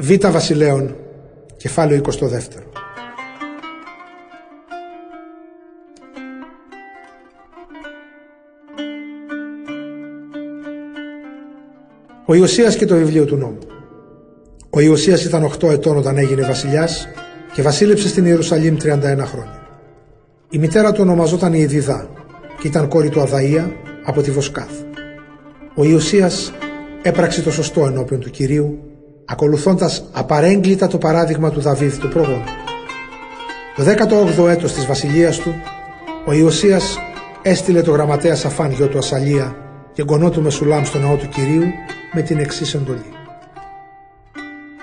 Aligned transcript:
Β 0.00 0.28
Βασιλέων, 0.30 0.96
κεφάλαιο 1.56 2.00
22. 2.04 2.10
Ο 12.26 12.34
Ιωσίας 12.34 12.76
και 12.76 12.86
το 12.86 12.96
βιβλίο 12.96 13.24
του 13.24 13.36
νόμου. 13.36 13.58
Ο 14.70 14.80
Ιωσίας 14.80 15.24
ήταν 15.24 15.44
8 15.44 15.70
ετών 15.70 15.96
όταν 15.96 16.18
έγινε 16.18 16.42
βασιλιάς 16.42 17.08
και 17.52 17.62
βασίλεψε 17.62 18.08
στην 18.08 18.26
Ιερουσαλήμ 18.26 18.76
31 18.82 19.24
χρόνια. 19.24 19.66
Η 20.50 20.58
μητέρα 20.58 20.92
του 20.92 21.00
ονομαζόταν 21.02 21.52
Ιεδιδά 21.52 22.10
και 22.60 22.66
ήταν 22.66 22.88
κόρη 22.88 23.08
του 23.08 23.20
Αδαΐα 23.20 23.70
από 24.04 24.22
τη 24.22 24.30
Βοσκάθ. 24.30 24.72
Ο 25.74 25.84
Ιωσίας 25.84 26.52
έπραξε 27.02 27.42
το 27.42 27.50
σωστό 27.50 27.86
ενώπιον 27.86 28.20
του 28.20 28.30
Κυρίου 28.30 28.87
ακολουθώντας 29.30 30.04
απαρέγκλητα 30.12 30.86
το 30.86 30.98
παράδειγμα 30.98 31.50
του 31.50 31.60
Δαβίδ 31.60 31.96
του 31.98 32.08
πρόγονου. 32.08 32.44
Το 33.76 33.82
18ο 33.84 34.48
έτος 34.48 34.72
της 34.72 34.86
βασιλείας 34.86 35.38
του, 35.38 35.54
ο 36.26 36.32
Ιωσίας 36.32 36.98
έστειλε 37.42 37.82
το 37.82 37.90
γραμματέας 37.90 38.38
Σαφάν 38.38 38.70
γιο 38.70 38.86
του 38.86 38.98
Ασαλία 38.98 39.56
και 39.92 40.04
γονό 40.08 40.30
του 40.30 40.42
Μεσουλάμ 40.42 40.84
στο 40.84 40.98
ναό 40.98 41.16
του 41.16 41.28
Κυρίου 41.28 41.64
με 42.12 42.22
την 42.22 42.38
εξής 42.38 42.74
εντολή. 42.74 43.12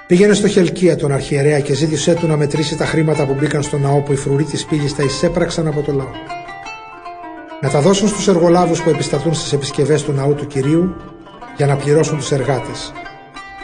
Πήγαινε 0.08 0.34
στο 0.34 0.48
Χελκία 0.48 0.96
τον 0.96 1.12
αρχιερέα 1.12 1.60
και 1.60 1.74
ζήτησέ 1.74 2.14
του 2.14 2.28
να 2.28 2.38
μετρήσει 2.38 2.78
τα 2.78 2.86
χρήματα 2.86 3.26
που 3.26 3.36
μπήκαν 3.40 3.64
στο 3.64 3.78
ναό 3.78 4.02
που 4.02 4.12
οι 4.12 4.16
φρουροί 4.16 4.44
της 4.44 4.66
πύλης 4.66 4.96
τα 4.96 5.04
εισέπραξαν 5.04 5.68
από 5.68 5.82
το 5.82 5.92
λαό. 5.92 6.12
Να 7.62 7.70
τα 7.70 7.82
δώσουν 7.82 8.08
στους 8.08 8.28
εργολάβους 8.28 8.82
που 8.82 8.90
επιστατούν 8.90 9.34
στις 9.34 9.54
επισκευές 9.54 10.04
του 10.04 10.12
ναού 10.12 10.34
του 10.34 10.48
Κυρίου 10.48 10.96
για 11.58 11.66
να 11.66 11.76
πληρώσουν 11.76 12.18
τους 12.18 12.32
εργάτες 12.32 12.94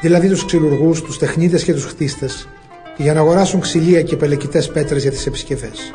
δηλαδή 0.02 0.28
τους 0.30 0.46
ξυλουργούς, 0.46 1.02
τους 1.02 1.18
τεχνίτες 1.18 1.64
και 1.64 1.74
τους 1.74 1.86
χτίστες, 1.86 2.48
και 2.96 3.04
για 3.04 3.14
να 3.14 3.20
αγοράσουν 3.20 3.60
ξυλία 3.60 4.02
και 4.02 4.16
πελεκητές 4.16 4.70
πέτρες 4.70 5.02
για 5.02 5.12
τις 5.12 5.26
επισκευές. 5.26 5.92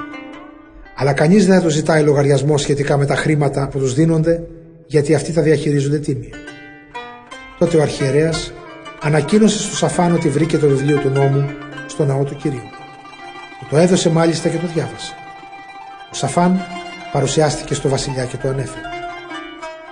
Αλλά 0.94 1.12
κανείς 1.12 1.46
δεν 1.46 1.56
θα 1.56 1.62
τους 1.62 1.72
ζητάει 1.72 2.02
λογαριασμό 2.02 2.58
σχετικά 2.58 2.96
με 2.96 3.06
τα 3.06 3.16
χρήματα 3.16 3.68
που 3.68 3.78
τους 3.78 3.94
δίνονται, 3.94 4.42
γιατί 4.86 5.14
αυτοί 5.14 5.32
τα 5.32 5.42
διαχειρίζονται 5.42 5.98
τίμια. 5.98 6.30
Τότε 7.58 7.76
ο 7.76 7.82
αρχιερέας 7.82 8.52
ανακοίνωσε 9.00 9.58
στο 9.58 9.76
Σαφάν 9.76 10.14
ότι 10.14 10.28
βρήκε 10.28 10.58
το 10.58 10.68
βιβλίο 10.68 10.98
του 10.98 11.08
νόμου 11.08 11.48
στο 11.86 12.04
ναό 12.04 12.24
του 12.24 12.36
Κυρίου. 12.36 12.70
το 13.70 13.76
έδωσε 13.76 14.10
μάλιστα 14.10 14.48
και 14.48 14.56
το 14.56 14.66
διάβασε. 14.74 15.14
Ο 16.12 16.14
Σαφάν 16.14 16.60
παρουσιάστηκε 17.12 17.74
στο 17.74 17.88
βασιλιά 17.88 18.24
και 18.24 18.36
το 18.36 18.48
ανέφερε. 18.48 18.80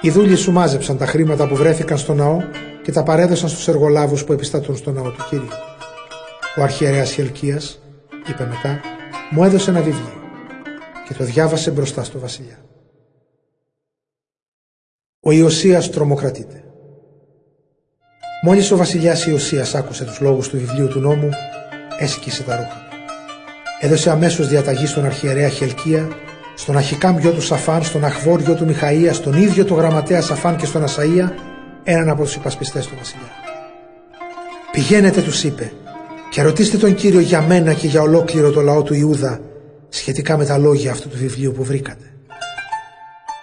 Οι 0.00 0.10
δούλοι 0.10 0.36
σου 0.36 0.52
μάζεψαν 0.52 0.98
τα 0.98 1.06
χρήματα 1.06 1.48
που 1.48 1.56
βρέθηκαν 1.56 1.98
στο 1.98 2.14
ναό 2.14 2.36
και 2.84 2.92
τα 2.92 3.02
παρέδωσαν 3.02 3.48
στους 3.48 3.68
εργολάβους 3.68 4.24
που 4.24 4.32
επιστατούν 4.32 4.76
στο 4.76 4.92
ναό 4.92 5.10
του 5.10 5.24
Κυρίου. 5.28 5.48
Ο 6.56 6.62
αρχιερέας 6.62 7.12
Χελκίας, 7.12 7.82
είπε 8.28 8.46
μετά, 8.46 8.80
μου 9.30 9.44
έδωσε 9.44 9.70
ένα 9.70 9.80
βιβλίο 9.80 10.22
και 11.08 11.14
το 11.14 11.24
διάβασε 11.24 11.70
μπροστά 11.70 12.04
στο 12.04 12.18
βασιλιά. 12.18 12.58
Ο 15.20 15.32
Ιωσίας 15.32 15.90
τρομοκρατείται. 15.90 16.64
Μόλις 18.44 18.70
ο 18.70 18.76
βασιλιάς 18.76 19.26
Ιωσίας 19.26 19.74
άκουσε 19.74 20.04
τους 20.04 20.20
λόγους 20.20 20.48
του 20.48 20.58
βιβλίου 20.58 20.88
του 20.88 21.00
νόμου, 21.00 21.28
έσκησε 21.98 22.42
τα 22.42 22.56
ρούχα 22.56 22.86
του. 22.90 22.96
Έδωσε 23.80 24.10
αμέσως 24.10 24.48
διαταγή 24.48 24.86
στον 24.86 25.04
αρχιερέα 25.04 25.48
Χελκία, 25.48 26.08
στον 26.54 26.76
Αχικάμ 26.76 27.18
γιο 27.18 27.32
του 27.32 27.42
Σαφάν, 27.42 27.82
στον 27.82 28.04
Αχβόρ 28.04 28.40
γιο 28.40 28.54
του 28.54 28.66
Μιχαΐα, 28.68 29.10
στον 29.12 29.32
ίδιο 29.32 29.64
το 29.64 29.74
γραμματέα 29.74 30.22
Σαφάν 30.22 30.56
και 30.56 30.66
στον 30.66 30.84
Ασαΐα, 30.84 31.32
έναν 31.84 32.08
από 32.08 32.22
τους 32.22 32.34
υπασπιστές 32.34 32.86
του 32.86 32.94
βασιλιά. 32.98 33.30
«Πηγαίνετε» 34.72 35.20
τους 35.20 35.44
είπε 35.44 35.72
«και 36.30 36.42
ρωτήστε 36.42 36.76
τον 36.76 36.94
Κύριο 36.94 37.20
για 37.20 37.40
μένα 37.40 37.72
και 37.72 37.86
για 37.86 38.02
ολόκληρο 38.02 38.50
το 38.50 38.60
λαό 38.60 38.82
του 38.82 38.94
Ιούδα 38.94 39.40
σχετικά 39.88 40.36
με 40.36 40.44
τα 40.44 40.58
λόγια 40.58 40.90
αυτού 40.90 41.08
του 41.08 41.18
βιβλίου 41.18 41.52
που 41.52 41.64
βρήκατε. 41.64 42.04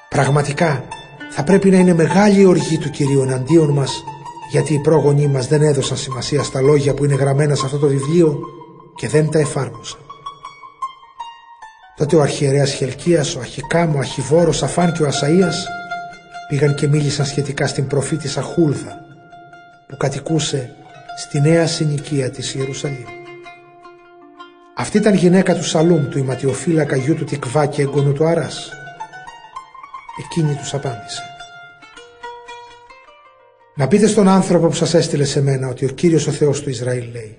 Πραγματικά 0.09 0.84
θα 1.30 1.44
πρέπει 1.44 1.69
να 1.69 1.78
είναι 1.78 1.94
μεγάλη 1.94 2.40
η 2.40 2.46
οργή 2.46 2.78
του 2.78 2.90
Κυρίου 2.90 3.22
εναντίον 3.22 3.69
μας 3.69 4.03
γιατί 4.51 4.74
οι 4.74 4.80
πρόγονοί 4.80 5.28
μας 5.28 5.47
δεν 5.47 5.62
έδωσαν 5.62 5.97
σημασία 5.97 6.44
στα 6.44 6.62
λόγια 6.62 6.94
που 6.94 7.06
είναι 7.06 7.16
γραμμένα 7.16 7.56
σε 7.56 7.66
αυτό 7.66 7.78
το 7.78 7.88
βιβλίο 7.88 8.40
και 8.96 9.07
δεν 9.07 9.30
τα 9.30 9.40
εφάρμοσαν. 9.40 10.00
Τότε 11.97 12.16
ο 12.16 12.22
αρχιερέας 12.22 12.74
Χελκίας, 12.74 13.35
ο 13.35 13.40
Αχικάμ, 13.40 13.96
ο 13.96 14.00
Αχιβόρος, 14.00 14.63
Αφάν 14.63 14.94
και 14.94 15.03
ο 15.03 15.07
Ασαΐας 15.07 15.56
πήγαν 16.51 16.75
και 16.75 16.88
μίλησαν 16.88 17.25
σχετικά 17.25 17.67
στην 17.67 17.88
προφήτησα 17.88 18.41
Χούλδα 18.41 19.06
που 19.88 19.97
κατοικούσε 19.97 20.73
στη 21.17 21.41
νέα 21.41 21.67
συνοικία 21.67 22.29
της 22.29 22.53
Ιερουσαλήμ. 22.53 23.06
Αυτή 24.78 24.97
ήταν 24.97 25.13
γυναίκα 25.13 25.56
του 25.56 25.63
Σαλούμ 25.63 26.09
του 26.09 26.17
ηματιοφύλακα 26.17 26.95
γιού 26.95 27.16
του 27.16 27.23
Τικβά 27.23 27.66
και 27.66 27.81
έγκονου 27.81 28.13
του 28.13 28.25
Αράς. 28.25 28.72
Εκείνη 30.25 30.56
τους 30.56 30.73
απάντησε. 30.73 31.23
Να 33.75 33.88
πείτε 33.88 34.07
στον 34.07 34.28
άνθρωπο 34.28 34.68
που 34.68 34.75
σας 34.75 34.94
έστειλε 34.94 35.23
σε 35.23 35.41
μένα 35.41 35.68
ότι 35.68 35.85
ο 35.85 35.89
Κύριος 35.89 36.28
ο 36.28 36.31
Θεός 36.31 36.62
του 36.62 36.69
Ισραήλ 36.69 37.12
λέει 37.12 37.38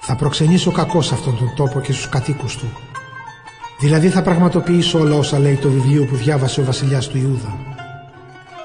«Θα 0.00 0.16
προξενήσω 0.16 0.72
κακό 0.72 1.02
σε 1.02 1.14
αυτόν 1.14 1.38
τον 1.38 1.54
τόπο 1.56 1.80
και 1.80 1.92
στους 1.92 2.08
κατοίκους 2.08 2.56
του 2.56 2.89
Δηλαδή 3.80 4.08
θα 4.08 4.22
πραγματοποιήσω 4.22 4.98
όλα 4.98 5.16
όσα 5.16 5.38
λέει 5.38 5.54
το 5.54 5.70
βιβλίο 5.70 6.04
που 6.04 6.16
διάβασε 6.16 6.60
ο 6.60 6.64
βασιλιάς 6.64 7.08
του 7.08 7.18
Ιούδα. 7.18 7.58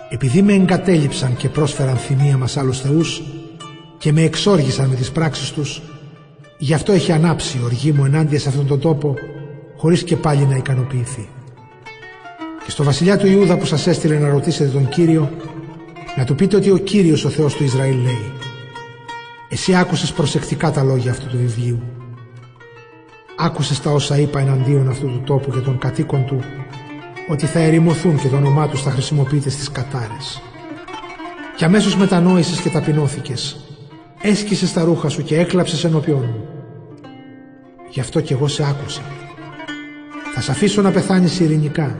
Επειδή 0.10 0.42
με 0.42 0.54
εγκατέλειψαν 0.54 1.36
και 1.36 1.50
πρόσφεραν 1.50 1.98
θυμία 1.98 2.38
μας 2.38 2.58
άλλους 2.58 2.80
θεούς 2.80 3.24
και 3.98 4.12
με 4.12 4.22
εξόργησαν 4.22 4.90
με 4.90 4.96
τις 4.96 5.12
πράξεις 5.12 5.52
τους, 5.52 5.82
γι' 6.58 6.74
αυτό 6.74 6.92
έχει 6.92 7.12
ανάψει 7.12 7.58
η 7.58 7.62
οργή 7.64 7.92
μου 7.92 8.06
ενάντια 8.06 8.40
σε 8.40 8.50
αυτόν 8.50 8.68
τον 8.68 8.80
τόπο 8.80 9.16
χωρίς 9.78 10.04
και 10.04 10.16
πάλι 10.16 10.46
να 10.46 10.56
ικανοποιηθεί. 10.56 11.28
Και 12.66 12.72
στο 12.72 12.84
βασιλιά 12.84 13.18
του 13.18 13.28
Ιούδα 13.28 13.58
που 13.58 13.66
σας 13.66 13.88
έστειλε 13.88 14.20
να 14.20 14.30
ρωτήσετε 14.30 14.70
τον 14.70 14.90
Κύριο, 14.90 15.32
να 16.18 16.24
του 16.24 16.36
πείτε 16.36 16.56
ότι 16.56 16.72
ο 16.72 16.78
Κύριος 16.78 17.26
ο 17.26 17.30
Θεός 17.30 17.56
του 17.56 17.64
Ισραήλ 17.64 17.96
λέει 17.96 18.32
«Εσύ 19.50 19.76
άκουσες 19.76 20.12
προσεκτικά 20.12 20.72
τα 20.72 20.84
λόγια 20.84 21.12
αυτού 21.12 21.28
του 21.28 21.38
βιβλίου 21.38 21.80
Άκουσες 23.38 23.82
τα 23.82 23.92
όσα 23.92 24.18
είπα 24.20 24.40
εναντίον 24.40 24.90
αυτού 24.90 25.06
του 25.08 25.22
τόπου 25.26 25.52
και 25.52 25.60
των 25.60 25.78
κατοίκων 25.78 26.26
του 26.26 26.40
ότι 27.30 27.46
θα 27.46 27.60
ερημωθούν 27.60 28.20
και 28.20 28.28
το 28.28 28.36
όνομά 28.36 28.68
τους 28.68 28.82
θα 28.82 28.92
χρησιμοποιείται 28.92 29.50
στις 29.50 29.72
κατάρες. 29.72 30.42
Και 31.58 31.66
αμέσως 31.66 31.96
μετανόησες 31.96 32.62
και 32.62 32.70
ταπεινώθηκες. 32.70 33.58
Έσκησες 34.22 34.74
τα 34.74 34.84
ρούχα 34.84 35.10
σου 35.10 35.24
και 35.24 35.40
έκλαψες 35.40 35.84
ενώπιόν 35.84 36.20
μου. 36.22 36.48
Γι' 37.90 38.00
αυτό 38.00 38.22
κι 38.22 38.34
εγώ 38.34 38.48
σε 38.48 38.64
άκουσα. 38.64 39.02
Θα 40.34 40.42
σε 40.42 40.52
αφήσω 40.52 40.82
να 40.82 40.92
πεθάνεις 40.92 41.40
ειρηνικά 41.40 41.96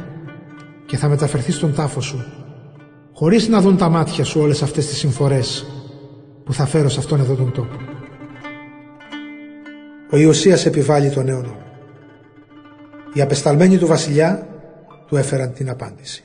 και 0.86 0.98
θα 0.98 1.08
μεταφερθείς 1.08 1.56
στον 1.56 1.74
τάφο 1.74 2.02
σου 2.02 2.26
χωρίς 3.14 3.48
να 3.48 3.62
δουν 3.62 3.78
τα 3.78 3.90
μάτια 3.90 4.24
σου 4.24 4.40
όλες 4.40 4.64
αυτές 4.64 4.86
τις 4.86 4.98
συμφορές 4.98 5.66
που 6.44 6.54
θα 6.54 6.66
φέρω 6.66 6.90
σε 6.90 7.00
αυτόν 7.00 7.20
εδώ 7.20 7.34
τον 7.36 7.52
τόπο 7.52 7.95
ο 10.12 10.18
Ιωσίας 10.18 10.66
επιβάλλει 10.66 11.10
τον 11.10 11.26
νέο 11.26 11.42
νόμο. 11.42 11.64
Οι 13.14 13.22
απεσταλμένοι 13.22 13.78
του 13.78 13.88
βασιλιά 13.88 14.48
του 15.08 15.16
έφεραν 15.16 15.54
την 15.54 15.70
απάντηση. 15.70 16.24